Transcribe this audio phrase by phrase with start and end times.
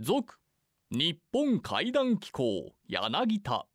[0.00, 0.38] 続
[0.92, 3.66] 日本怪談機構柳田。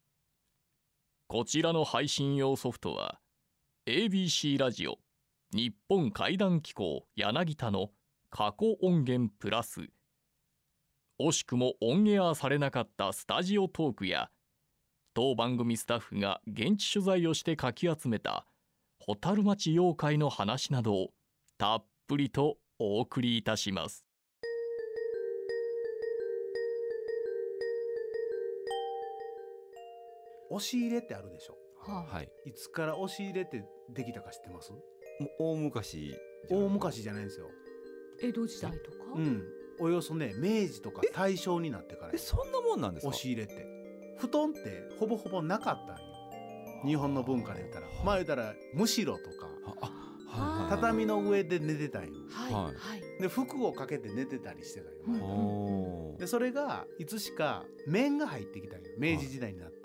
[1.27, 3.19] こちらの配信用ソフトは
[3.87, 4.99] ABC ラジオ
[5.53, 7.89] 日本怪談機構柳田の
[8.29, 9.81] 過去音源プラス。
[11.19, 14.29] 惜しくもオンエアされなかったスタジオトークや
[15.13, 18.45] 当番組スタッフが現地取材をしてかき集めた
[19.05, 21.09] 蛍町妖怪の話などを
[21.57, 24.05] たっぷりとお送りいたします。
[30.53, 31.57] 押し入れってあるでしょ。
[31.79, 32.29] ははい。
[32.45, 34.71] いつから押し入れってできたか知ってます？
[35.39, 36.07] 大昔
[36.47, 37.49] じゃ大昔じゃないんですよ。
[38.21, 39.43] 江戸時代とか、うん。
[39.79, 43.09] およそね明治とか大正になってからえそんなもんなんですか？
[43.09, 43.65] 押し入れって。
[44.17, 46.03] 布団ってほぼほぼなかったんよ。
[46.85, 47.87] 日本の文化で言ったら。
[48.05, 49.47] まあ言ったらむしろとか。
[50.69, 52.13] 畳の上で寝てたんよ。
[52.31, 58.87] はいで服をかけて寝てたりしてたんよでそれがいつしか面が入ってきたんよ。
[58.97, 59.75] 明治時代になって。
[59.75, 59.82] はい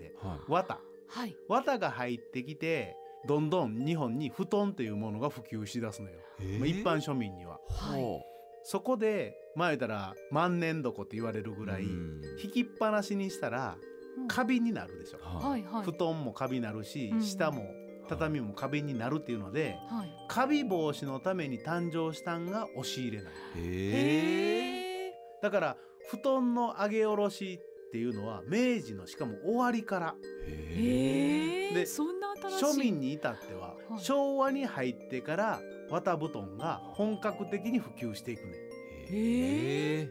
[0.49, 0.81] 綿。
[1.09, 1.37] はい。
[1.49, 6.19] 綿が入ってきてどんどん日本に布団というものが普及しだすのよ、
[6.59, 7.59] まあ一般庶民には。
[7.71, 8.01] はい。
[8.03, 8.21] ほ
[8.65, 12.23] そこで前言ったら万年床って言われるうぐらいうん。
[12.43, 13.77] 引きっぱなしにしたら
[14.19, 14.29] うん。
[14.29, 15.63] カビになるでしょ、はい。
[15.63, 17.23] はい布団もカビになるし、うん。
[17.23, 17.65] 下も
[18.09, 20.11] 畳もカビになるっていうのではい。
[20.29, 25.77] カビ防止のために誕生したんが押し入れなのへえへえだから
[26.11, 30.15] 布団の上げ下ろしっていうのは明治のしかも終わりから。
[30.47, 34.01] で庶民に至ってははい。
[34.01, 40.11] 昭和に入ってから綿布団が本格的に普及していくね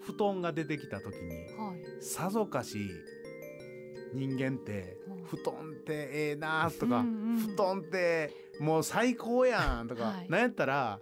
[0.00, 2.02] 布団が出てきた時にはい。
[2.02, 2.78] さぞかし
[4.14, 7.36] 人間ってうん布団ってええなとか、うんうん。
[7.38, 10.28] 布団ってもう最高やんとか、はい。
[10.30, 10.98] なんやったら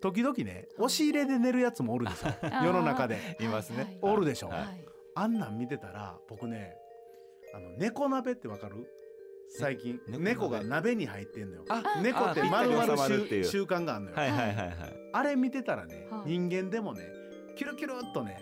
[0.00, 2.28] 時々ね押し入れで寝るやつもおるでしょ
[2.64, 3.36] 世の中で。
[3.40, 3.98] いますね。
[4.02, 6.74] おるでしょ、はいあんなん見てたら僕ね
[7.54, 8.86] あの猫鍋ってわかる？
[9.58, 10.00] 最近。
[10.08, 11.64] ね猫が鍋に入ってんのよ。
[11.68, 14.76] あ猫ってあ丸々習習慣があるのよ、はいはいはいはい。
[15.12, 16.30] あれ見てたらね、はい。
[16.30, 17.02] 人間でもね
[17.56, 18.38] キュルキュルっとね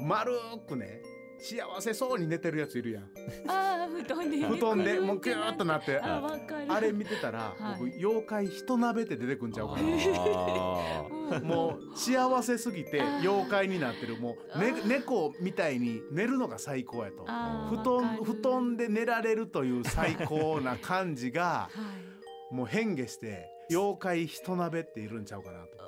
[0.00, 0.32] 丸
[0.68, 1.00] くね
[1.38, 3.04] 幸せそうに寝てるやついるやん。
[3.48, 6.00] あー布団で 布団でもうキューっとなって。
[6.00, 6.72] あわかる。
[6.72, 7.78] あれ見てたら、はい。
[7.78, 9.80] 僕妖怪人鍋って出てくんちゃうかな
[11.40, 14.16] もう幸せすぎて妖怪になってる。
[14.16, 17.24] もう、ね猫みたいに寝るのが最高やと。
[17.24, 22.54] 布団布団で寝られるという最高な感じが はい。
[22.54, 25.82] もう変化して妖怪人鍋っているんちゃうかなと。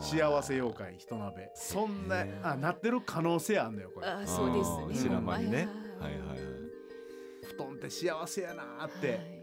[0.00, 1.50] 幸せ妖怪人鍋。
[1.54, 4.06] そんなあなってる可能性あんのよこれ。
[4.06, 5.08] あそうですね。
[5.08, 5.68] 知らん間にね。
[6.00, 6.12] はい。
[6.12, 6.38] はいはいはい。
[7.44, 9.38] 布団って幸せやなってはい。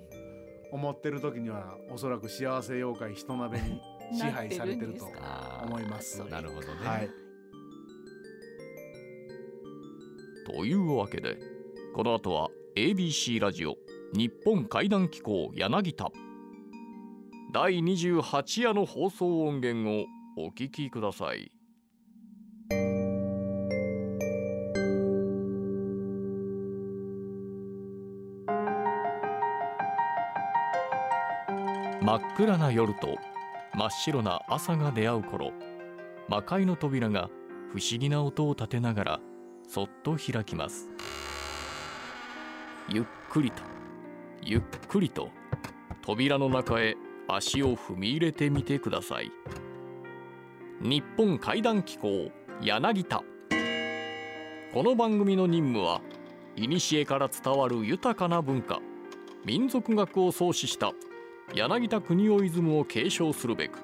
[0.71, 3.81] 思ってる時にはおそらく幸せ妖怪人鍋に
[4.13, 5.09] 支配されてると
[5.63, 6.23] 思います。
[6.29, 6.73] なるほどね。
[6.83, 7.09] はい。
[10.45, 11.37] というわけで
[11.95, 13.75] この後は ABC ラジオ
[14.13, 16.11] 日本怪談機構柳田。
[17.53, 20.05] 第28夜の放送音源を
[20.37, 21.51] お聞きください。
[32.01, 33.17] 真っ暗な夜と
[33.77, 35.51] 真っ白な朝が出会う頃
[36.29, 37.29] 魔界の扉が
[37.73, 39.19] 不思議な音を立てながら
[39.67, 40.87] そっと開きます。
[42.87, 43.63] ゆっくりと
[44.41, 45.29] ゆっくりと
[46.01, 46.95] 扉の中へ
[47.27, 49.31] 足を踏み入れてみてください。
[50.79, 52.31] 日本怪談機構
[52.61, 53.23] 柳田。
[54.73, 55.99] この番組の任務は
[56.55, 58.79] 古から伝わる豊かな文化
[59.43, 60.93] 民族学を創始した
[61.55, 63.79] 柳田国男イズムを継承するべく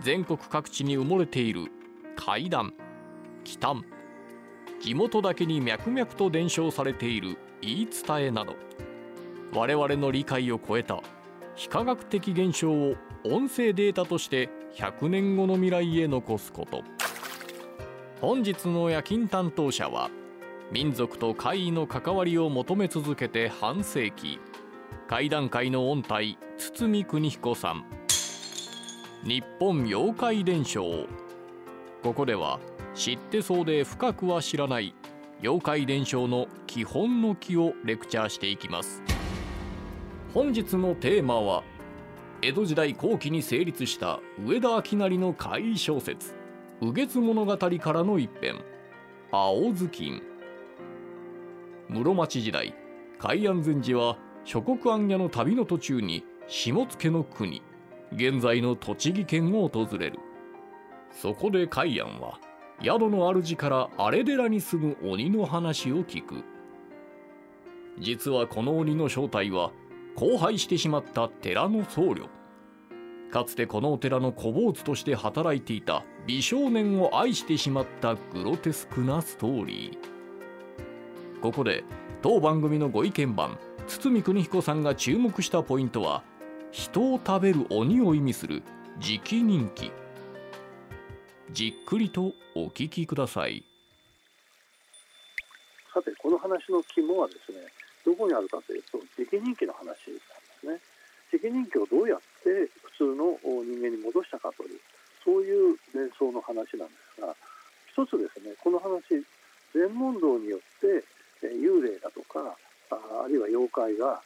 [0.00, 1.64] 全国各地に埋もれている
[2.14, 2.74] 怪談
[3.42, 3.84] 奇談
[4.80, 8.54] 地元だけに脈々と伝承されている言い伝えなど
[9.52, 11.00] 我々の理解を超えた
[11.56, 16.84] 非科学的現象を音声データとして100年後の未来へ残すこと。
[18.20, 20.10] 本日の夜勤担当者は
[20.70, 24.38] 民族と怪異の関わりを求め続けて半世紀
[25.08, 27.84] 怪談界の音体堤邦彦さん。
[29.22, 31.06] 日本妖怪伝承。
[32.02, 32.60] ここでは
[32.94, 34.94] 知ってそうで深くは知らない
[35.42, 39.02] 妖怪伝承の基本の木をレクチャーしていきます。
[40.32, 41.62] 本日のテーマは
[42.40, 46.34] 江戸時代後期に成立した上田明成の怪異小説
[46.80, 48.56] 「右月物語」からの一編
[49.30, 50.22] 「青ずきん」
[51.88, 52.74] 室町時代
[53.18, 57.60] 海安禅師は諸国行家の旅の途中に下野の国
[58.12, 60.20] 現在の栃木県を訪れる。
[61.10, 62.38] そこで海安は
[62.82, 66.44] 宿の主から荒れ寺に住む鬼の話を聞く。
[67.98, 69.72] 実はこの鬼の正体は
[70.16, 72.28] 荒廃してしまった寺の僧侶。
[73.32, 81.40] かつてこのお寺の小坊主として働いていた美少年を愛してしまったグロテスクなストーリー。
[81.40, 81.82] ここで
[82.22, 83.58] 当番組のご意見番
[83.88, 86.22] 堤邦彦さんが注目したポイントは
[86.76, 88.62] 人を食べる鬼を意味する
[89.00, 89.90] 直人気。
[91.50, 93.64] じっくりとお聞きください。
[95.94, 97.64] さてこの話の肝はですね
[98.04, 100.00] どこにあるかというと直人気の話なんで
[100.60, 100.78] すね。
[101.32, 104.78] 直人気をどうやって普通の人間に戻したかという
[105.24, 107.34] そういう連想の話なんですが
[107.88, 109.24] 一つですねこの話
[109.72, 111.02] 禅問答によって
[111.40, 112.52] え幽霊だとか
[112.92, 114.20] ああるいは妖怪が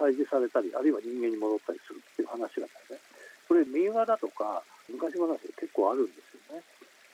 [0.00, 2.98] 退治されたりあるいは人間に戻ったりするっていう話なんですね。
[3.44, 6.64] これ民話だとか昔話で結構あるんですよね。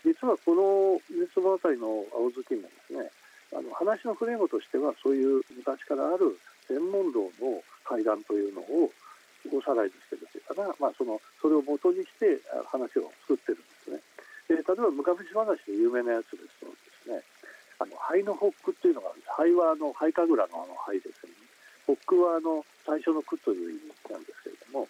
[0.06, 3.10] 実はこの熱物語の青月もですね
[3.50, 6.38] あの話のフレームとしてはそういう昔からある
[6.70, 8.90] 禅問答の階段というのを
[9.50, 12.38] おさらいしてるというかな、まあ、そのそれを元にして
[12.70, 14.00] 話を作ってるんですね。
[14.48, 17.22] で例えば昔話で有名なやつですとですね
[17.78, 19.32] あの灰のホックっていうのがあるんです。
[19.34, 21.25] 灰はあの灰神楽のあの灰です
[21.86, 24.88] よねホックはあの最初の句という意味なんですけれども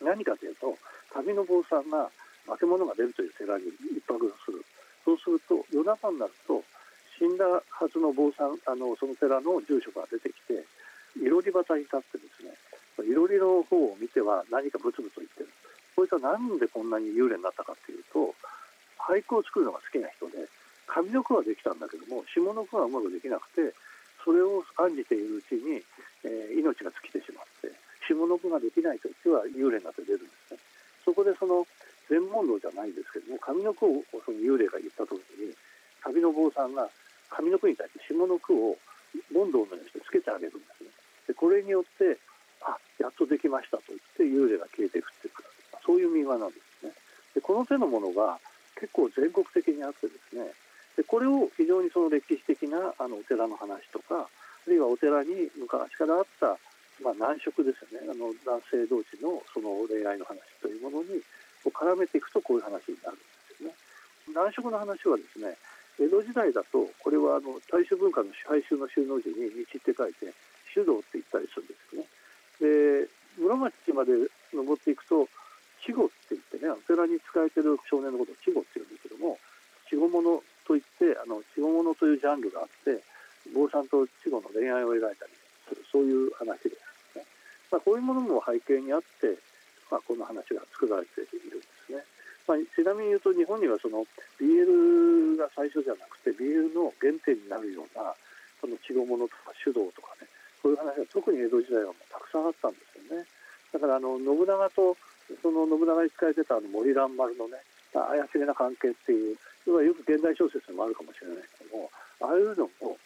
[0.00, 0.76] 何かというと
[1.12, 2.08] 旅の坊さんが
[2.46, 4.64] 化け物が出るという寺に一泊する。
[5.04, 6.62] そうすると夜中になると
[7.18, 7.60] 死んだは
[7.92, 10.64] ずの坊さんあのその寺の住職が出てきて
[11.16, 12.52] いろり端に立ってですね
[13.08, 15.48] いろりの方を見ては何かブツブツ言ってる。
[15.96, 18.34] こいつはなんでこんなに幽霊になったかっていうと
[19.00, 20.46] 俳句を作るのが好きな人で
[20.86, 23.74] 上の句はできたんだけども下の句はうまくできなくて
[24.24, 25.82] それを案じているうちに、
[26.24, 27.70] えー、命が尽きてしまって
[28.06, 30.60] 下の句ができない時は幽霊になって出るんですね。
[31.04, 31.66] そこでその
[32.08, 35.52] 全問答じゃないですけども上の句をその幽霊が言った時に
[36.02, 36.88] 旅の坊さんが
[37.28, 38.76] 上の句に対して下の句を
[39.32, 40.90] 問答のようにしてつけてあげるんですね。
[41.28, 42.18] でこれによって
[42.64, 45.34] あやっとできましたと言って幽霊が消えていくっていう
[45.84, 46.92] そういう民話なんですね。
[47.34, 48.38] でこの手のものが
[48.76, 50.52] 結構全国的にあってですね
[50.98, 54.26] でこれを非常にその歴史的なあのお寺の話とかあ
[54.66, 56.58] るいはお寺に昔からあった、
[56.98, 61.22] まあ、難色ですよねあの男性同士のその恋愛の話というものに
[61.70, 63.22] 絡めていくとこういう話になるんで
[63.54, 63.74] すよね。
[64.34, 65.54] 難色の話はですね
[66.02, 70.34] 江戸時代だとこれはあの大衆文化の支配宗の収納時に道って書いて
[70.74, 73.06] 修道って言ったりするんですよね。
[73.06, 73.06] で
[73.38, 74.12] 室町まで
[74.50, 75.30] 登っていくと
[75.86, 79.38] 稚語って言ってねお寺に仕えてる少年のことを稚語って言うんですけども
[79.86, 83.00] 稚語物といってあの稚語物というジャンルがあって
[83.56, 85.32] 坊さんと稚語の恋愛を描いたり
[85.64, 87.24] するそういう話ですね、
[87.72, 89.32] まあ、こういうものも背景にあって、
[89.88, 92.04] まあ、この話が作られているんですね、
[92.44, 94.04] まあ、ちなみに言うと日本にはその
[94.36, 98.12] BL が最初じゃなくて BL の原点になるような
[98.60, 100.28] その稚語物とか手動とかね
[100.60, 103.24] そういう話が特に江戸時代はもうたくさんあったんですよね。
[103.72, 104.96] だからあの信長と
[105.40, 107.62] その信長に仕えてたあの森蘭丸のね
[107.92, 109.36] 怪しげな関係っていう
[109.66, 111.90] よく現代小説でもあるかもしれないけども
[112.20, 112.96] ああいうのも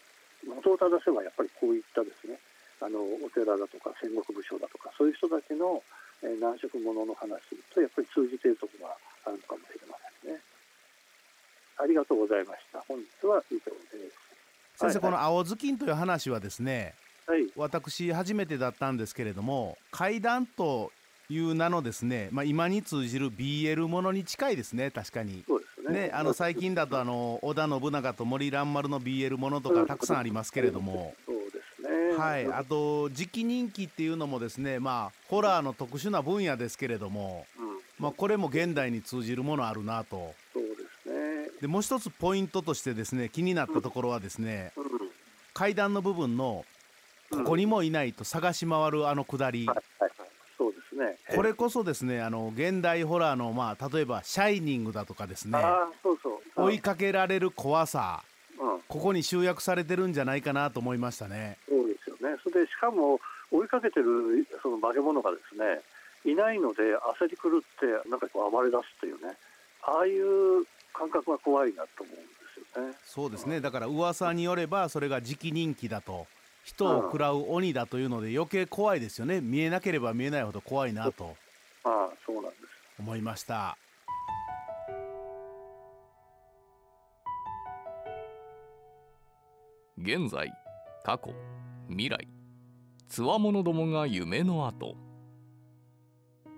[0.46, 2.38] 元を正せばやっぱりこういったですね
[2.82, 5.82] あのお寺だとか戦国武将だとかそういう人たちの、
[6.23, 8.96] えー、難色者の話とやっぱり通じているところが
[9.26, 10.40] あるのかもしれませんね。
[11.79, 12.82] ありがとうございました。
[12.87, 14.23] 本日は以上です。
[14.76, 16.94] 先生、はいはい、この青ずきんという話はですね、
[17.27, 20.91] はい、私初めてだったんですけれども階段と
[21.29, 25.44] いう名のですね、まあ、今に通じる BL ものに近いですね確かに。
[25.88, 31.14] ね、ね、あの最近だとあの織田信長と森蘭丸の BL ものとかたくさんありますけれども。
[31.26, 32.17] そうですね。
[32.17, 37.64] はい、あと時期人気っていうのもですねまあホラーの特殊な分野ですけれども、うん、
[37.98, 40.34] まあ、これも現代に通じるものあるなと。
[41.60, 44.84] でもう一つポイントとしてですね気になったところはですね、うん、
[45.55, 46.64] 階段の部分の
[47.31, 49.81] ここにもいないと探し回るあのくだり、はい。
[51.34, 55.58] これこそですね、あの現代ホラーのまあ例えばシャイニングだとかですね。
[56.03, 58.22] そうそう追いかけられる怖さ、
[58.60, 61.56] うん、ここに集約されてるんじゃないかなと思いましたね。
[61.69, 62.36] そうですよね。
[62.43, 63.20] それでしかも
[63.51, 65.81] 追いかけてるその化け物がですね、
[66.24, 66.82] いないので
[67.20, 69.36] 焦り狂ってなんかこう暴れ出すっていうね、
[69.82, 72.24] ああいう感覚が怖いなと思うんで
[72.72, 72.94] すよね。
[73.05, 73.60] そうですね。
[73.60, 76.27] だから噂によればそれが時期人気だと。
[76.62, 79.40] 人を食らう鬼だというので余計怖いですよね。
[79.40, 81.36] 見えなければ見えないほど怖いなと
[81.84, 82.62] ああそうなんです。
[82.98, 83.76] 思いました。
[89.98, 90.52] 現在
[91.04, 91.32] 過去
[91.88, 92.28] 未来
[93.08, 94.96] つわものどもが夢の後。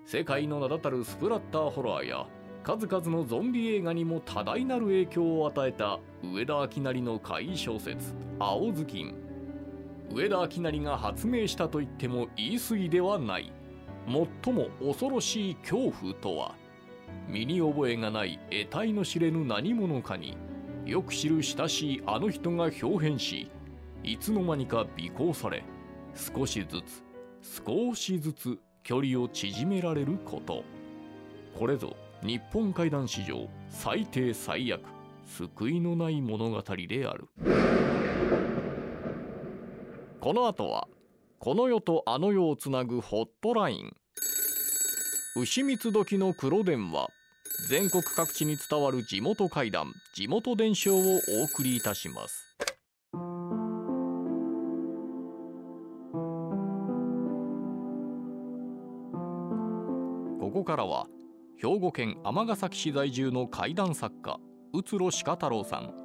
[0.06, 2.26] 世界の名だたるスプラッターホラーや
[2.62, 9.14] 数々のゾンビ映画にも多大なる影響を与えた上田明成の怪異小説「青ずきん」
[10.12, 13.52] 上田明成が発明したと言っても言い過ぎではない。
[14.06, 16.54] 最も恐ろしい恐怖とは。
[17.28, 20.36] 身に覚えがない得体の知れぬ何者かに
[20.84, 23.50] よく知る親しいあの人が表変し
[24.02, 25.64] いつの間にか尾行され
[26.14, 30.64] 少しずつ少しずつ距離を縮められること。
[31.58, 34.80] これぞ日本怪談史上最低最悪
[35.26, 37.28] 救いのない物語である。
[40.24, 40.88] この後は
[41.38, 43.94] この世とあの世をつなぐホットライン。
[45.36, 47.08] 牛蜜時の黒電話。
[47.68, 49.92] 全国各地に伝わる地元怪談。
[50.14, 52.56] 地元伝承をお送りいたします。
[60.40, 61.04] ここからは
[61.58, 64.40] 兵庫県尼崎市在住の怪談作家
[64.72, 66.03] 宇津呂鹿太郎さん。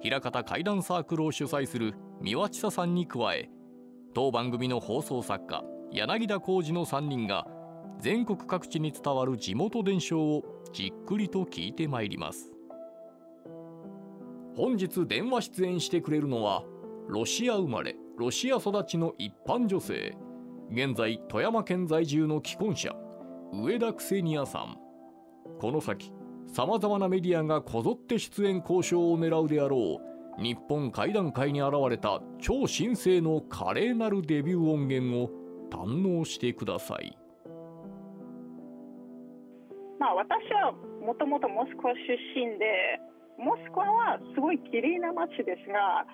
[0.00, 3.50] 平方怪談サークルを主催する三輪千佐さんに加え
[4.14, 5.62] 当番組の放送作家
[5.92, 7.46] 柳田浩二の3人が
[8.00, 12.52] 全国各地に伝わる地元伝承をじっくりと聞いてまいります。
[14.56, 16.64] 本日電話出演してくれるのは
[17.08, 20.16] ロシア生まれロシア育ちの一般女性。
[20.70, 22.94] 現在富山県在住の既婚者
[23.52, 24.76] 上田クセニアさん。
[25.60, 26.12] この先
[26.46, 30.00] さまざまなメディアがこぞって出演交渉を狙うであろ
[30.38, 35.30] う日本怪談界に現れた超新星の華麗なるデビュー音源を
[35.70, 37.16] 堪能してください。
[39.98, 40.72] まあ、私は
[41.04, 41.98] もともとモスクワ出
[42.34, 43.00] 身で
[43.38, 46.06] モスクワはすごい綺麗な街ですが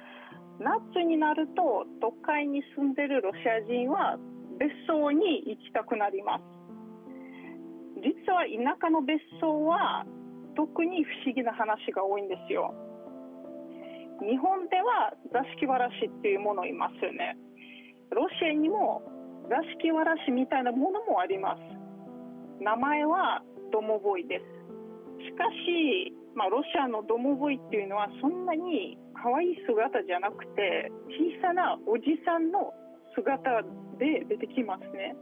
[0.61, 4.19] 夏になると都会に住んでるロシア人は
[4.59, 6.43] 別荘に行きたくなります。
[8.03, 10.05] 実は田舎の別荘は
[10.55, 12.75] 特に不思議な話が多いんですよ。
[14.21, 17.37] 日本では座敷わらしっていうものいますよね。
[18.11, 19.03] ロシアにも
[19.49, 21.61] 座敷わらしみたいなものもあります。
[22.63, 23.43] 名前は
[23.73, 24.45] ドモボイです。
[25.25, 32.73] しかし、まあ、ロシアのドモボイっていうのはそんなに可愛い姿じゃなくて小さなおじさんの
[33.15, 33.63] 姿
[33.99, 35.17] で出てきますね。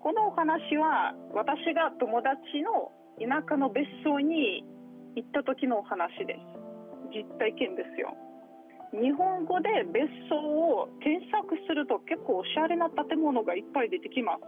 [0.00, 4.64] このお話は私が友達の田舎の別荘に
[5.16, 6.40] 行った時のお話です。
[7.10, 8.14] 実体験ですよ。
[8.92, 14.42] 日本語で別荘を検索すると結構おしゃれな建物がいっぱい出てきます。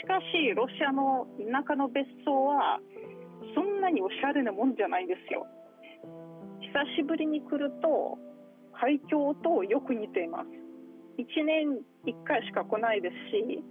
[0.00, 2.78] しかしロシアの田舎の別荘は
[3.54, 5.46] そんなにおしゃれなもんじゃないんですよ。
[6.60, 8.18] 久しぶりに来ると
[8.80, 10.48] 海峡とよく似ています。
[11.18, 13.62] 1年1回しか来ないですし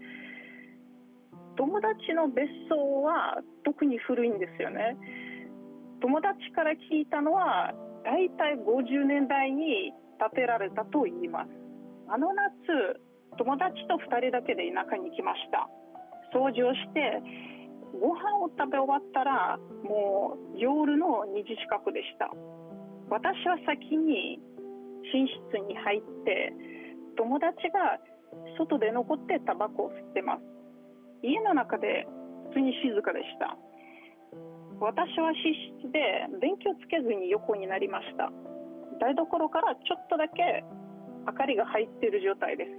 [1.56, 4.98] 友達の別荘は特に古いんですよね。
[6.02, 11.50] 友達から聞いたのは大体50年代に建てられたと言います。
[12.10, 13.00] あの夏
[13.38, 15.70] 友達と2人だけで田舎に来ました。
[16.34, 17.22] 掃除をして
[18.00, 22.30] ご飯を食べ終わったらもう夜の2時近くでした。
[23.10, 24.40] 私は先に
[25.14, 26.54] 寝室に入って
[27.16, 28.00] 友達が
[28.58, 30.53] 外で残ってタバコを吸ってます。
[31.24, 32.06] 家の中で
[32.52, 33.58] 普通に静かでした。
[34.80, 35.40] 私は寝
[35.80, 38.30] 室で電気をつけずに横になりました。
[39.00, 40.64] 台所からちょっとだけ
[41.26, 42.72] 明かりが入っている状態です。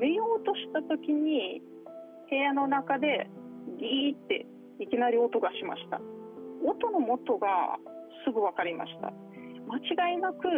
[0.00, 1.60] 寝ようとした時に
[2.30, 3.28] 部屋の中で
[3.78, 4.46] ギーって
[4.80, 6.00] いきなり音がしました。
[6.64, 7.76] 音の元が
[8.24, 9.12] すぐ分かりました。
[9.68, 10.48] 間違いなく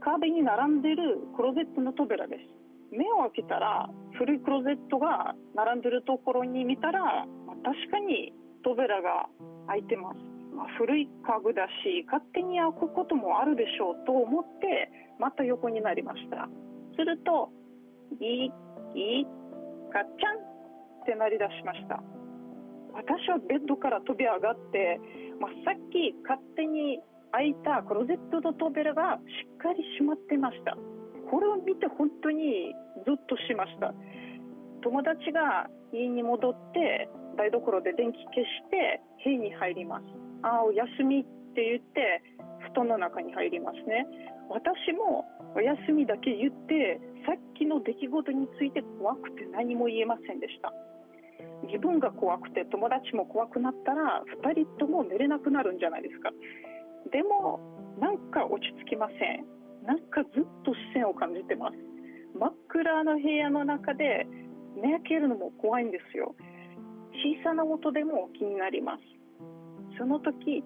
[0.00, 2.96] 壁に並んでるクローゼットの扉です。
[2.96, 9.32] 目を開けたら古いクローゼットが並んでるところに見たら、まあ、確かに扉が
[9.66, 10.20] 開いてます、
[10.52, 16.48] まあ、古い家具だし勝手に開くこともあるでしょうと思ってまた横になりました。
[16.96, 17.48] すると
[18.20, 20.44] ギーギーガッチャン
[21.00, 22.02] って鳴り出しました。
[22.92, 25.00] 私はベッドから飛び上がって、
[25.40, 27.00] まあ、さっき勝手に
[27.32, 30.76] 開いたクローゼットの扉がしっかり閉まってました。
[31.30, 32.74] これを見て本当に
[33.06, 33.94] ゾッとしました。
[34.82, 37.08] 友達が家に戻って
[37.38, 40.04] 台所で電気消して部屋に入ります。
[40.42, 42.22] ああお休みって言って
[42.74, 44.06] 布団の中に入りますね。
[44.50, 50.72] 私もお休みだけ言ってさっきの出来事について怖くて何も言えませんでした。
[51.62, 56.30] 自分が怖くて友達も怖くなったら2人とも寝れなくなるんじゃないですか。
[57.12, 57.60] でも
[58.00, 59.59] なんか落ち着きません。
[59.90, 61.76] なんかずっと視線を感じてます。
[62.38, 64.24] 真っ暗な部屋の中で
[64.80, 66.36] 寝開けるのも怖いんですよ。
[67.10, 69.02] 小さな音でも気になります。
[69.98, 70.62] その時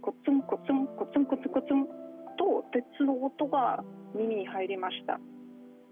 [0.00, 1.84] コツンコツンコツンコツンコツン
[2.38, 3.82] と鉄の音が
[4.14, 5.18] 耳に入りました。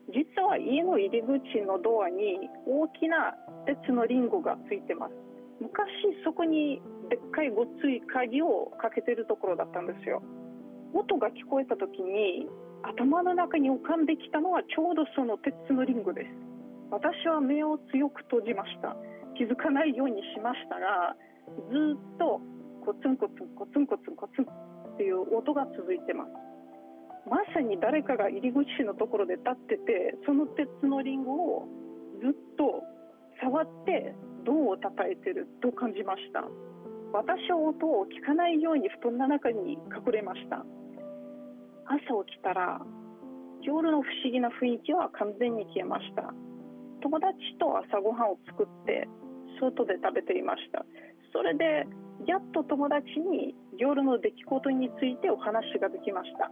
[0.07, 3.35] 実は家の入り口のドアに大きな
[3.67, 5.15] 鉄のリンゴがついてます。
[5.61, 5.91] 昔
[6.25, 10.23] そこにでっかいごっつい鍵をかけてるところだったんですよ。
[10.95, 12.49] 音が聞こえた時に
[12.83, 16.29] 頭の中に浮かんできたのはちょうどその鉄のリンゴです。
[16.91, 18.97] 私は目を強く閉じました。
[19.37, 21.15] 気づかないようにしましたが
[21.71, 22.41] ずっと
[22.85, 26.31] コツンコツンコツンコツンコツンっていう音が続いてます。
[27.29, 31.69] まさに誰かが入り口のところで立っててその鉄のリンゴを
[32.23, 32.83] ずっと
[33.43, 34.15] 触って
[34.45, 36.43] 銅を叩いてると感じました。
[37.13, 40.65] 私は音を聞かないように布団の中に隠れました。
[41.87, 42.81] 朝起きたら
[43.63, 46.35] 夜の不思議な雰囲気は完全に消えました。
[47.01, 49.09] 友達と朝ごはんを作って
[49.61, 50.85] 外で食べていました。
[51.33, 51.87] それで
[52.27, 56.51] やっと友達に夜の出来事についてお話ができました。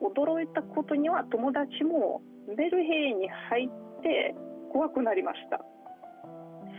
[0.00, 4.34] 驚いたことには友達も寝る部屋に入って
[4.72, 5.60] 怖くなりました。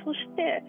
[0.03, 0.63] そして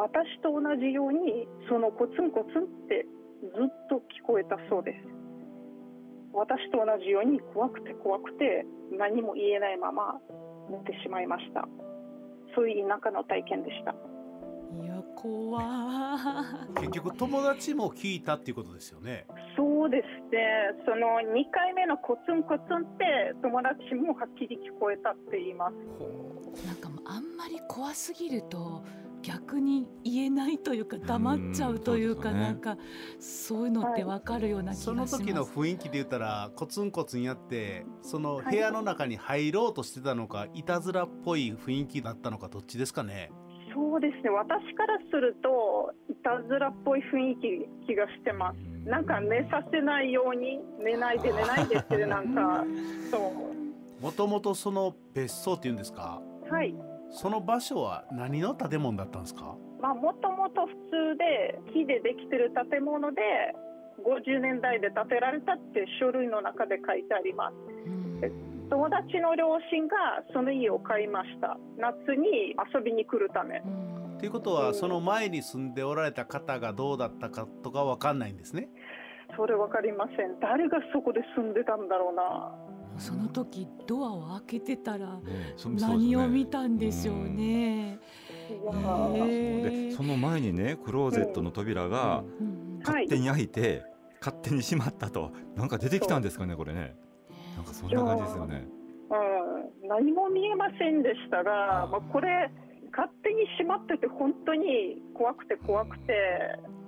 [0.00, 3.04] 私と同じようにそのコツンコツンって
[3.42, 4.96] ずっと聞こえたそうです。
[6.32, 8.64] 私と同じように怖くて怖くて
[8.96, 10.16] 何も言えないまま
[10.70, 11.68] 寝てしまいました。
[12.56, 13.92] そういう田舎の体験でした。
[13.92, 15.60] いや怖
[16.76, 19.26] 結局友達も聞いたっていうことですよね。
[19.56, 20.46] そうですね。
[20.86, 26.66] その2回目のコツンコツンって友達もはっきり聞こえたって言います。
[26.66, 28.82] なんかもうあんまり怖すぎると
[29.22, 32.40] 逆に言えないというか黙っちゃうというかうね。
[32.40, 32.76] なんか
[33.18, 35.12] そういうのってわかるような気がしそます。
[35.18, 43.30] の時の雰囲気で言ったらコツンコツンやってその部屋の中に入ろうとしてたのかいたずらっぽい雰囲気だったのかどっちですかね？
[43.74, 44.30] そうですね。
[44.30, 47.36] 私からするといたずらっぽい雰囲
[47.82, 48.56] 気気がしてます。
[48.88, 52.64] なんか寝させないように寝ないで寝ないでってなんか
[53.10, 54.02] そう。
[54.02, 56.20] もともとその別荘っていうんですか？
[56.50, 56.74] はい
[57.10, 59.56] その場所は何の建物だったんですか？
[59.80, 60.72] まあもともと普
[61.12, 63.20] 通で木でできてる建物で
[64.04, 67.54] 50年代で建てられたって書類の中で書いてあります。
[67.86, 68.20] うん。
[68.70, 71.58] 友達の両親がその家を買いました。
[71.76, 73.58] 夏に遊びに来るため。
[73.58, 73.68] う
[74.14, 74.18] ん。
[74.18, 78.68] ということはその前に住んでおられた方がどうだったかとかわかんないんですね？
[79.36, 80.38] それ分かりません。
[80.40, 82.52] 誰がそこで住んでたんだろうな
[83.00, 87.98] その時ドアを開けてたらねそ何を見たんでしょうね。
[88.50, 89.92] いやですね。
[89.92, 93.84] その前にねクローゼットの扉がうんうん勝手に開いて、
[94.20, 95.32] 勝手に閉まったと。
[95.54, 96.96] なんか出てきたんですかねこれね。
[97.56, 98.66] なんかそんな感じですよね。
[99.82, 102.50] うん、何も見えませんでしたが、まあ、これ
[102.92, 106.14] 勝手に閉まってて本当に怖くて怖くて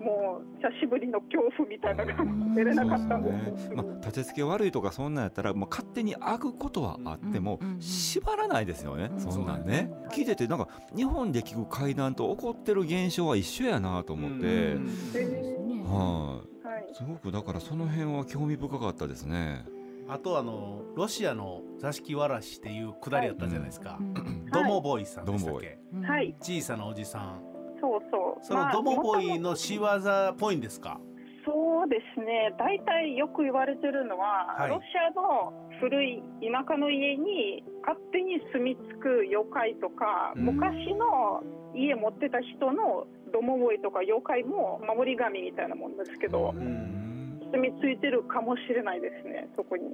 [0.02, 3.68] もう久しぶりの恐怖みたいな感じで出れなかったんです。
[3.68, 3.76] ね。
[3.76, 7.80] まあ、立て付け悪いとかそんなんやったらもう勝手に開くことはあってもうんうんうん。
[7.80, 9.20] 縛らないですよね、うん。
[9.20, 9.92] そんなんね。
[10.10, 14.88] 聞いててなんか日本で聞く階段と起こってる現象は一緒やなと思って、うん。
[15.12, 19.64] そうですねはい、はい、すごくだからその辺は興味深かったですね。
[20.08, 24.46] あとあのロシアの座敷わらしっていうくだりやったじゃないですか、うん。
[24.52, 25.66] ドモボーイさんでしたドモボーイ。
[25.66, 26.34] っけうんはい。
[26.40, 27.40] 小さなおじさん。
[27.80, 31.00] そうそうそのドモボーイまあの仕業っぽいんですか、
[31.44, 32.54] そうですね。
[32.58, 34.70] 大体よく言われてるのは、はい。
[34.70, 40.44] ロシアの古い田舎の家に勝手に住み着く妖怪とか、うん。
[40.56, 41.42] 昔の
[41.74, 47.40] 家持ってた人のドモボーイとか妖怪も守り神みたいなもんですけど、ん。
[47.52, 49.84] 住み着いてるかもしれないですねそこに。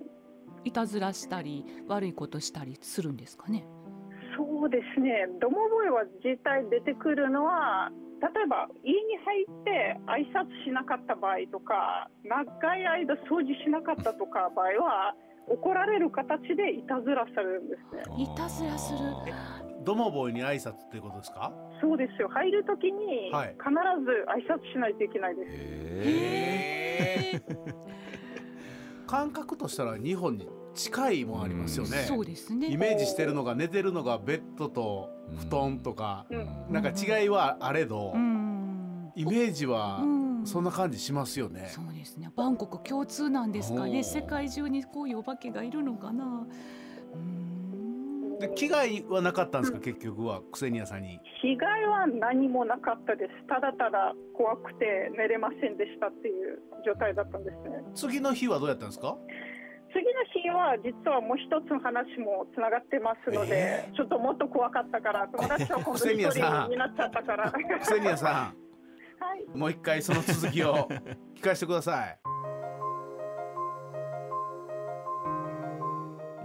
[0.65, 3.65] いたずらしたり悪いことしたりするんですかね？
[4.37, 5.27] そうですね。
[5.41, 15.15] ドモボーイは実際出てくるのは例えば家に入って挨拶しなかった場合とか長い間掃除しなかったとか場合は
[15.49, 18.03] 怒られる形でいたずらされるんですね。
[18.23, 18.99] いたずらする。
[19.85, 21.53] ドモボーイに挨拶っていうことですか？
[21.81, 22.29] そうですよ。
[22.29, 23.57] 入るときにはい。
[23.57, 23.71] 必
[24.05, 25.55] ず挨拶しないといけないです、へ
[27.35, 29.07] へー。
[29.07, 32.67] 感覚としたら日本に近いもんありますよね、そうですね。
[32.69, 36.49] イメージしてるのが寝てるのがベッドと布団とか、うん。
[36.71, 39.13] なんか違いはあれど、うん。
[39.15, 40.29] イメージはうん。
[40.47, 42.31] そんな感じしますよね、そうですね。
[42.37, 44.05] バンコク共通なんですかね。
[44.05, 46.47] 世界中にこういうお化けがいるのかな。
[47.15, 48.39] うん。
[48.39, 49.81] で危害はなかったんですか？
[49.81, 51.19] 結局はクセニアさんに。
[51.43, 53.31] 被害は何もなかったです。
[53.49, 57.83] ただただ怖くて寝れませんでしたっていう状態だったんですね。
[57.97, 59.17] 次の日はどうやったんですか？
[59.99, 66.63] 次の日は実はもう一つの話もつながってますので、えちょっともっと怖かったから友達は今度一 さん。
[66.67, 67.51] 人になっちゃったから。
[67.51, 68.33] クセニアさん。
[69.19, 69.59] はい。
[69.59, 70.89] もう一回その続きを
[71.35, 72.19] 聞かせてください。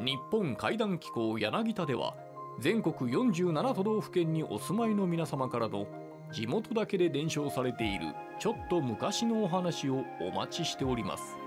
[0.04, 2.16] 日本怪談機構柳田では
[2.60, 5.86] 全国47都道府県にお住まいの皆様からの
[6.32, 8.08] 地元だけで伝承されている
[8.40, 11.38] ちょっと昔のお話をお待ちしております。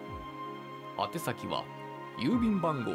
[0.99, 1.65] 宛先は
[2.19, 2.93] 郵便番号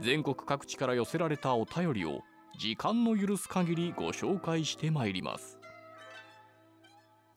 [0.00, 2.22] 全国各地から寄せられたお便りを
[2.58, 5.59] 時間の許す限りご紹介してまいります。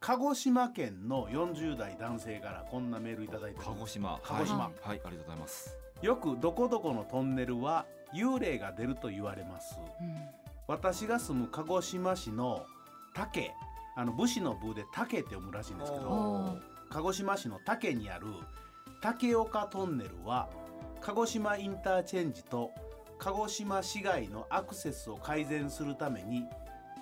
[0.06, 4.20] 鹿児島県の40代男性からこんなメールいただいて鹿児島。
[4.22, 4.66] 鹿児島。
[4.66, 5.78] はい、はい、ありがとうございます。
[6.02, 9.80] よくどこどこのトンネルは幽霊が出ると言われます。
[10.68, 12.66] 私が住む鹿児島市の
[13.14, 13.54] 竹
[13.96, 16.58] あの武士の部で竹って読むらしいんですけどお
[16.90, 18.26] 鹿児島市の竹にある
[19.02, 20.50] 竹岡トンネルは
[21.00, 22.72] 鹿児島インターチェンジと
[23.20, 26.44] 鹿児島市街のアクセスを改善するために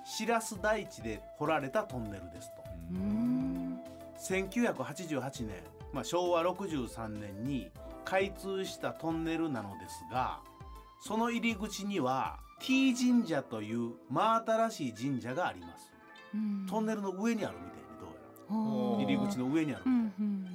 [0.04, 2.61] 白洲台地で掘られたトンネルですと
[4.18, 5.56] 1988年、
[5.92, 7.70] まあ、昭和63年に
[8.04, 10.40] 開通したトンネルなのですが
[11.00, 15.92] その入り口には T 神社という真新しい神社があります。
[16.32, 16.66] うん。
[16.70, 19.04] トンネルの上にあるみたいにどうやら。
[19.04, 20.46] 入り口の上にあるうんうん。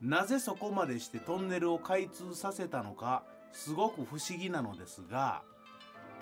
[0.00, 5.42] なぜそこまでしてトンネルを開通させたのかすごく不思議なのですが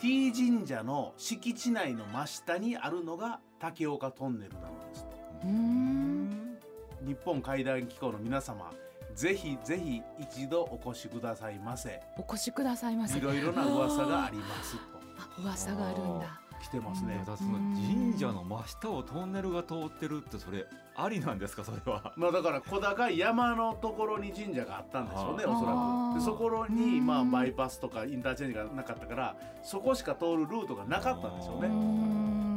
[0.01, 5.07] T 神社の敷地内の真下にあるのが竹岡トンネルなのです
[5.43, 8.71] 日本怪談機構の皆様
[9.15, 12.01] ぜひぜひ一度お越しくださいませ。
[12.17, 13.19] お越しくださいませ。
[13.19, 14.81] いろいろな噂がありますと。
[15.19, 16.41] あ噂があるんだ。
[16.63, 17.21] 来てますね。
[17.25, 22.13] その神社の真下をトンネルが通ってるってそれありなんですかそれは。
[22.17, 25.73] まあだから小高い山のところに神社があったんでしょうねおそら
[26.15, 26.19] く。
[26.19, 27.07] でそこにうん。
[27.07, 31.69] まあバイパスとかインターチェンジがなかったからそこしか通るルートがなかったんでしょうね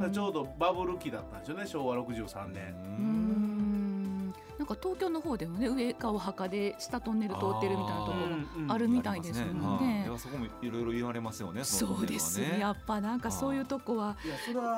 [0.09, 2.73] ちょうどバブル期だったんでしょうね昭和63年。
[2.73, 3.51] うーん。
[4.57, 8.17] なんか東京の方でもね上かお墓で下トンネル通ってるみたいなとこ
[8.67, 10.07] ろあるみたいですもんね。
[10.17, 12.59] そこもいろいろ言われますよねのそうですね。
[12.59, 14.15] やっぱなんかそういうとこは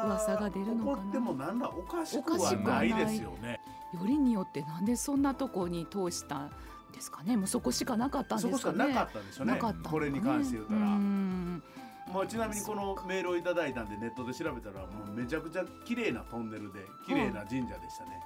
[0.06, 1.04] 噂が出るのかな。
[1.04, 3.60] 起こってもなんらおかしくはないですよね。
[3.94, 6.52] よりによってなんでそんなとこに通したん
[6.94, 7.36] ですかね。
[7.36, 8.86] もうそこしかなかったんそですかね。
[8.86, 9.54] こしかなかったんでしょうね。
[9.54, 9.92] なかったのかね。
[9.92, 10.80] これに関して言うたら。
[10.80, 11.64] うーん
[12.12, 18.20] まあ、ちなみにこのメールをいただいたんでネットで調べたらもうめちゃくちゃ綺麗なトンネルで綺麗な神社でしたね、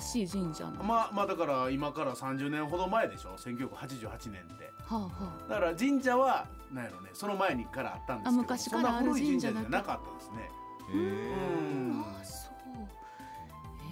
[0.00, 0.78] 新しい神社の。
[0.78, 3.36] はまあまあだから今から30年ほど前でしょ。
[3.38, 4.72] 1988年って。
[4.88, 5.10] あは
[5.46, 5.48] あ。
[5.48, 10.50] だから神社はなんやろねその前にからあったんですけどあ昔からあるそんな古い神社じゃなかったですね。
[10.92, 12.04] へうん。
[12.20, 12.52] あそう。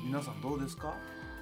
[0.05, 0.95] 皆さんどうですか？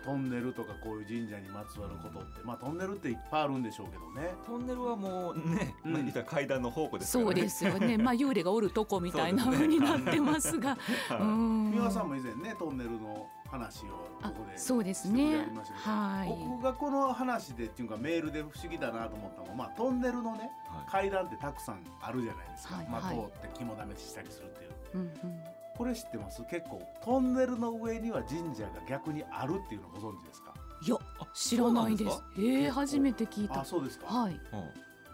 [0.04, 4.34] トンネルとかこういう神社にまつわることってまあトンネルっていっぱいあるんでしょうけどね。
[4.46, 6.12] トンネルはもうね、うん。
[6.24, 7.30] 階段の宝庫ですからね。
[7.34, 7.98] そうですよね。
[7.98, 10.76] まあ幽霊がおるとこみたいな風になってますが。
[11.08, 11.70] はいうん。
[11.72, 15.90] 三輪さんも以前ねトンネルの話をこあこでそうですねありましたけど。
[15.90, 16.28] はい。
[16.48, 20.90] 僕がこの話でっていうかメールで不思議だなと思ったのは、まあ、トンネルのねはい。
[20.90, 23.26] 階段ってたくさんあるじゃないですか、まあ、はいはい。
[23.30, 24.70] 通って肝試ししたりするっていう。
[24.94, 26.42] うんうんこれ知ってます？
[26.50, 30.54] 結構トンネルの上には神社が逆にあるっていうのご存知ですか？
[30.84, 30.96] いや
[31.32, 32.22] 知らないです。
[32.36, 33.60] えー、初めて聞いた。
[33.60, 34.40] あそうですか、はい。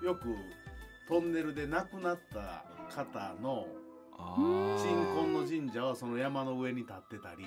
[0.01, 0.07] うん。
[0.07, 0.35] よく
[1.09, 3.67] トンネルで亡くなった方の
[4.19, 7.47] あうん新婚の神社はその山の上に立ってたり。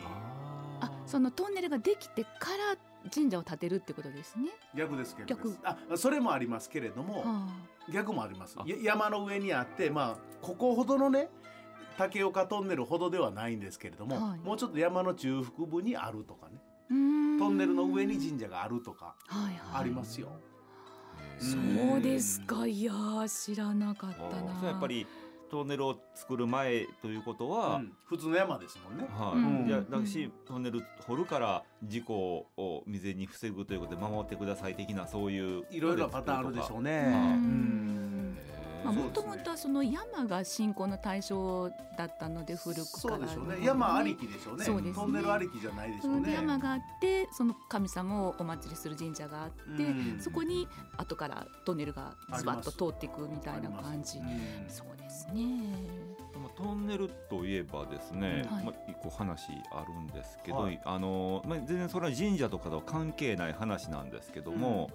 [0.80, 4.50] あそのトンネルができてから神社を建てるってことですね。
[4.76, 5.56] 逆ですけど逆。
[5.64, 7.48] あそれもありますけれども、は
[7.92, 8.56] 逆もあります。
[8.84, 11.30] 山の上にあってまあここほどのね
[11.98, 14.40] 竹岡トンネルほどではないんですけれども、はい。
[14.40, 16.58] もうちょっと山の中腹部にあるとかね。
[17.40, 19.82] トンネルの上に神社があるとかはいはい。
[19.82, 20.30] ありますよ。
[21.40, 21.58] そ
[21.98, 22.68] うですか。
[22.68, 25.08] いやー知らなかったなそうやっぱり
[25.50, 27.94] トンネルを作る前ということは、うん。
[28.06, 29.08] 普通の山ですもんね。
[29.10, 29.68] はい、うん。
[29.68, 36.92] いやだしトンネル掘るから事故を未然に防ぐということで守ってください的なそういういろいろなパターンあるでしょうね。
[37.08, 38.11] ううん
[38.84, 43.66] まあ、もともとはその山が信仰の対象だったので古くからそうでしょうね。
[43.66, 44.66] 山ありきでしょうね。
[44.66, 45.04] そうですね。
[45.04, 46.34] トンネルありきじゃないでしょうね。
[46.34, 50.20] 山があってその神様をお祭りする神社があって、うん。
[50.20, 50.68] そこに
[50.98, 54.20] 後からトンネルがズバッと通っていくみたいな感じ。
[54.68, 55.46] そうですね。
[56.36, 58.66] まあトンネルといえばですね、はい。
[58.66, 60.82] まあ、一個話あるんですけど、はい。
[60.86, 64.90] あのまあ、全然それは神社とかとは関係ない話なんですけども、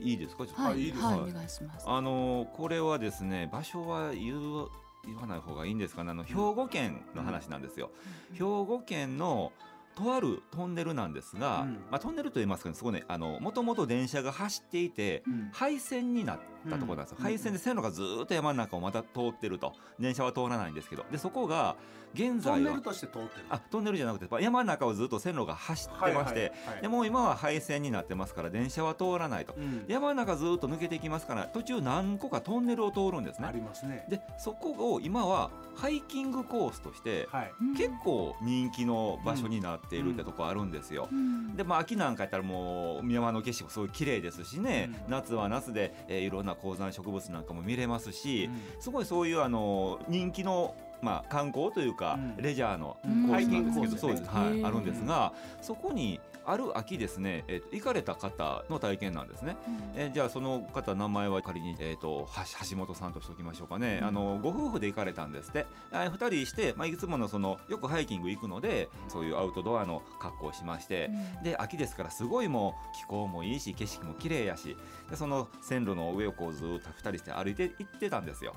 [0.00, 0.46] いいですか？
[0.46, 0.80] ちょっと、はい。
[0.80, 1.30] いいですはい、はい。
[1.30, 1.84] お願いします。
[1.88, 4.68] あのこれはですね場所は言う
[5.04, 6.10] 言わない方がいいんですかね？
[6.10, 7.90] あの兵庫県の話なんですよ、
[8.32, 9.52] 兵庫県の
[9.94, 11.72] とあるトンネルなんですが、うん。
[11.90, 15.50] まあ、トンネルといいますかねそこねあのもともと電車が走っていてうん。
[15.52, 17.24] 廃線になったところなんですよ、うん。
[17.24, 19.74] 廃線で線路がずーっと山の中をまた通ってると。
[19.98, 21.04] 電車は通らないんですけど。
[21.10, 21.76] でそこが
[22.14, 23.46] 現在はトンネルとして通ってる。
[23.50, 29.54] あトンネルじゃなくてまあ山の中をずっと線路が走ってまして、はいでもう今は廃線になってますから電車は通らないと。
[29.56, 29.84] うん。
[29.88, 33.48] 山の中ずっと抜けていきますから途中何個かトンネルを通るんですね。
[33.48, 34.06] ありますね。
[34.08, 37.52] でそこを今はハイキングコースとしてはい。
[37.76, 41.56] 結構人気の場所になっているってとこあるんですよ、うん。
[41.56, 45.10] でまあ秋なんかやったらもう山の景色もすごい綺麗ですしね、うん。
[45.10, 48.60] 夏は夏で、えーいろんな高山植物なんかも見れますし、うん。
[48.80, 52.42] すごいそういうあの人気のまあ観光というか、うん。
[52.42, 53.28] レジャーのうん。
[53.28, 55.32] コースなんですけど、うです、はい、あるんですが
[55.62, 59.56] そこにある秋ですね、えーと行かれた方の体験なんですね。
[59.96, 64.08] えーじゃあその方名前は仮に、えー、とは橋本さんとしておきましょうかね、うん。
[64.08, 65.66] あのご夫婦で行かれたんですって。
[65.90, 71.10] 2人して、まあ、いつものそのよくハイキング行くのでそういうアウトドアの格好をしまして、
[71.42, 74.76] で秋ですからすごいもう気候もいいし景色も綺麗やし
[75.10, 78.54] でその線路の上をこうずーっと2人して歩いて行ってたんですよ。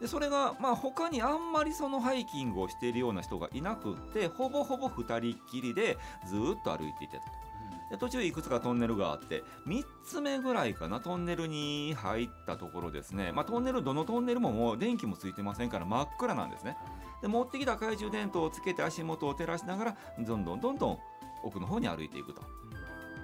[0.00, 7.44] でそれがまあ他にあんまりそのハイキングをしているような人がいなくってほぼほぼ2人っきりでずーっと歩いていってたと。
[7.90, 16.76] で途中いくつかトンネルがあって3つ目ぐらいかなトンネルに入ったところですね、まあ、トンネルどのトンネルももう電気もついてませんから真っ暗なんですね。
[17.20, 20.98] で持ってきた懐中電灯をつけて足元を照らしながらどんどんどんどん
[21.42, 22.42] 奥の方に歩いていくと。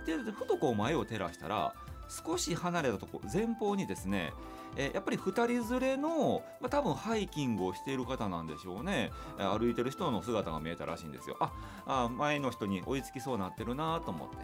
[0.07, 1.75] でふとこう前を照らしたら
[2.11, 4.33] 少し離れたとこ前方にですね、
[4.77, 11.37] えーやっぱり2人連れの、まあ、多分ハイキングをしている方なんでしょうね、歩いてる人の姿が見えたらしいんですよ。
[11.41, 11.53] あ
[11.87, 14.37] あ前の人に追いつきそうなってるなと思って。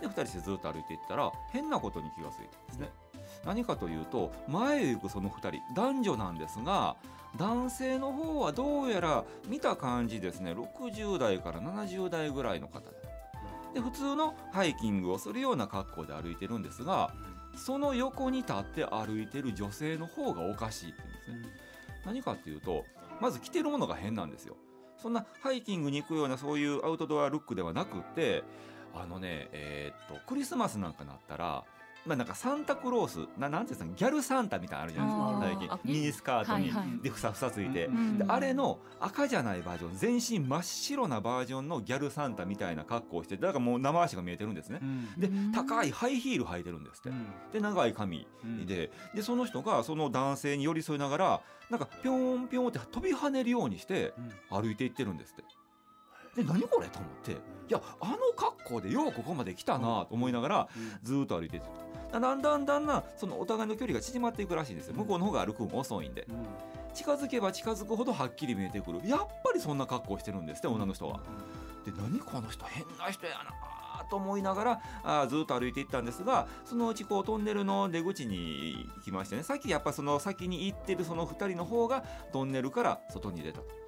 [0.00, 2.90] で2人してずっと歩いていったら変なことに気がついたんですね。
[3.44, 6.96] 何かというと前へ行くその2人男女なんですが
[7.36, 10.52] 男性の方はどうやら見た感じですね。
[10.52, 12.80] 60代から70代ぐらいの方。
[13.76, 17.12] で普通のハイキングをするような格好で歩いてるんですが
[17.54, 21.56] その横に立って歩いてる女性の方がおかしいって言うんですね。
[22.06, 22.86] 何かっていうと
[23.20, 24.56] まず着てるものが変なんですよ。
[24.96, 28.44] そんなハイキングに行くようなそういうアウトドアルックではなくって
[28.94, 31.64] あのねえーっとクリスマスなんかなったら
[32.06, 35.80] まあなんかサンタクロースななんていうんですかギャルサンタみたいなのあるじゃないですか。
[35.82, 37.02] 最近ミニスカートに、はいはい。
[37.02, 44.80] でふさふさついて、うんであれの赤じゃないバージョン全身真っ白なバージョンのギャルサンタみたいな格好をしてだからもう生足が見えてるんですね。
[45.18, 45.52] でうん。
[45.52, 47.10] 高いハイヒール履いてるんですって。
[47.52, 48.26] で長い髪
[48.66, 48.90] で。
[49.14, 51.40] でその人がその男性に寄り添いながら
[51.70, 54.14] なんかピョーンピョーンって飛び跳ねるようにして
[54.50, 55.44] 歩いていってるんですって。
[56.36, 57.32] で何これと思って。
[57.32, 60.68] いやあの格好でようここまで来たなと思いながら
[61.02, 61.66] ずーっと歩いてて
[62.12, 64.94] だんだんだんだんそのお互いの距離が縮まっていくらしいんですよ。
[64.94, 66.26] 向こうの方が歩くの遅いんで。
[66.94, 69.00] 近づけば近づくほどはっきり見えてくる。
[69.04, 71.20] やっぱりそんな格好してるんですって女の人は。
[71.84, 79.42] で何この人変な人やなと思いながらあーずっと歩いていったんですがそのうちこうトンネルの出口に行きましてね。
[79.42, 83.85] さっきやっぱその先に行ってるその2人の方がトンネルから外に出たと。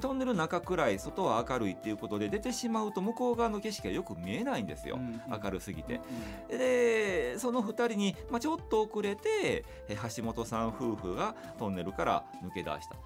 [0.00, 6.00] トンネルの中暗い外は明るいっていうことで出てしまうと向こう側の景色がよく見えないんですよ、明るすぎて。
[6.48, 12.96] でその2人に、まあ、ちょっと遅れてえ橋本さん夫婦がトンネルから抜け出した。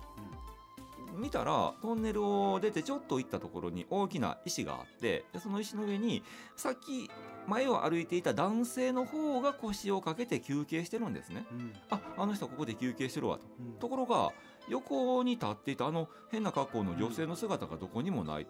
[1.16, 6.24] 見たらトンネルを出てちょっと行ったところに大きな石があってでその石の上に
[6.56, 7.08] さっき
[7.46, 11.46] 前を歩いていた男性の方が腰をかけて休憩してるんですね。
[11.90, 13.46] ああの人ここで休憩してるわと。
[13.80, 14.32] ところが
[14.68, 18.46] 横に立っていたあの変な格好の女性の姿がどこにもない、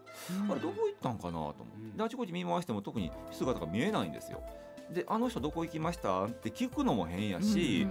[0.51, 1.55] あれどこ行ったんかなと思っ
[1.93, 1.97] て。
[1.99, 4.43] であちこち見回しても特に姿が見えないんですよ。
[4.91, 7.87] であの人どこ行きましたって聞くのも変やし、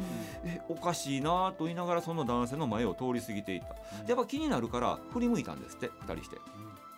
[0.46, 4.04] えおかしいなと言いながらその男性の前を通り過ぎていった。
[4.04, 6.38] でやっぱ気になるから振り向いたんですって2人して。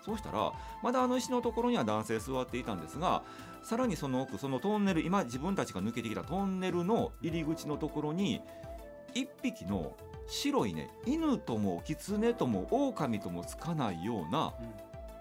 [0.05, 3.23] そうしたらまだあの石のところには男性座っていたんですが
[3.63, 8.39] さらにその奥そのトンネル今自分たちが抜けてきたトンネルの入り口のところに
[9.15, 9.95] 1匹の
[10.27, 14.53] 白いね犬とも狐とも狼ともつかないような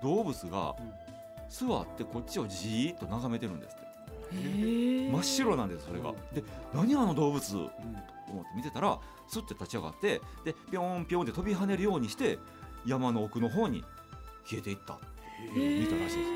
[0.03, 0.75] 動物が
[1.49, 3.85] 座ってこっちをじーっと眺めてるんですって。
[4.33, 6.13] 真っ白なんですそれが。
[6.33, 7.57] で何あの動物？
[8.27, 12.39] 思って見てたらスッて立ち上がってでピョンピョンって飛び跳ねるようにして
[12.87, 13.85] 山の奥の方に
[14.45, 14.99] 消えていった
[15.55, 16.31] 見たらしいです。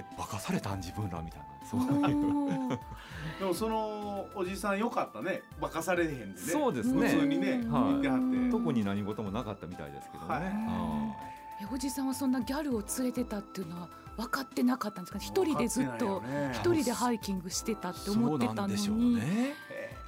[0.00, 2.78] えバカされたん自分らみたいなそういう。
[3.38, 5.42] でもそのおじさんよかったね。
[5.60, 6.32] 化かされへんでね。
[6.36, 7.08] そうですね。
[7.08, 7.94] 普通にね、はい。
[7.94, 8.50] 見てはって。
[8.50, 10.42] 特に何事もなかったみたいですけどね、はい。
[10.42, 11.14] は
[11.60, 15.18] えおじさんはそんなギャルを連れてたっていうのは分かってなかったんですか？
[15.18, 19.54] 一人でずっと一人でハイキングしてたって思ってたのに、そうなんでしょうね。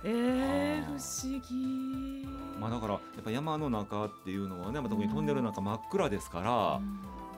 [0.03, 2.27] えー、不思議、
[2.59, 6.81] まあだからやっぱ山の中っていうのはね、まあ、特にトンネルの中真っ暗ですから、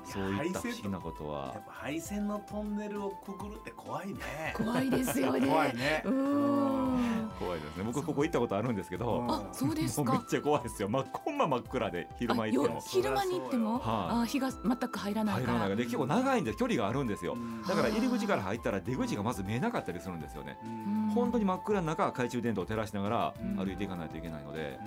[0.04, 4.14] そういった不思議なことやはっぱ配線のトンネルをくぐるって怖いね。
[4.56, 5.46] 怖いですよね。
[5.46, 6.02] 怖いね。
[6.04, 7.30] うーん。
[7.38, 7.84] 怖いですね。
[7.84, 9.22] 僕ここ行ったことあるんですけど、う。
[9.24, 10.12] んあそうですか。
[10.12, 10.88] めっちゃ怖いですよ。
[10.88, 12.80] 真っこんま真っ暗で昼間行っても。
[12.86, 13.82] 昼間に行っても、はい。
[14.22, 15.58] あ日が全く入らない入から。
[15.60, 17.34] らないで結構長いんで距離があるんですよ。
[17.34, 17.62] うん。
[17.62, 20.58] だから入り口から入ったら出口がまず見えなかったりするんですよね。
[20.64, 21.10] うん。
[21.14, 23.56] 本当に真っ暗な中懐中電灯を照らしながらうん。
[23.56, 24.84] 歩いていかないといけないので、う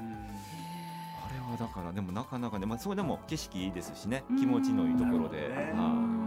[1.46, 4.40] はだからでもなかなかね、まあ、それでも景色いいですしねうん。
[4.40, 5.74] 気持ちのいいところで、ね。
[5.76, 6.26] は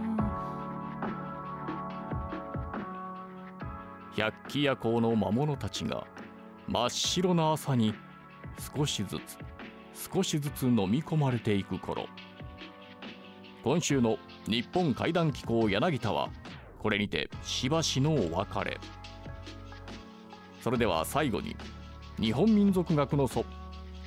[4.15, 6.05] 百鬼夜行の魔物たちが
[6.67, 7.93] 真っ白な朝に
[8.75, 9.37] 少しずつ
[10.13, 12.07] 少しずつ飲み込まれていく頃。
[13.63, 16.29] 今週の日本怪談機構柳田は
[16.79, 18.79] これにてしばしのお別れ。
[20.61, 21.55] それでは最後に
[22.19, 23.45] 日本民族学の祖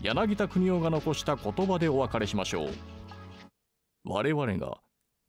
[0.02, 2.68] 柳田国夫が残した言葉でお別れしましょう。
[4.04, 4.78] 我々が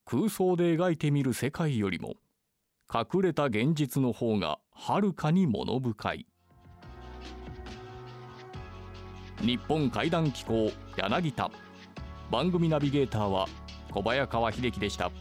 [0.03, 2.15] 空想で描いてみる世界よりも
[2.91, 6.25] 隠れた現実の方がはるかに物深い。
[9.41, 11.51] 日本怪談機構柳田。
[12.31, 13.47] 番組ナビゲーターは
[13.91, 15.11] 小早川秀樹でした。